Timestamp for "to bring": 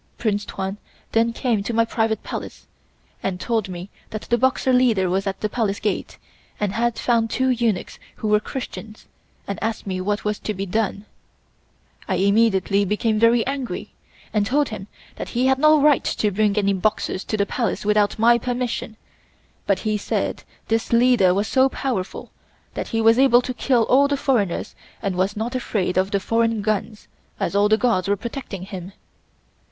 16.03-16.57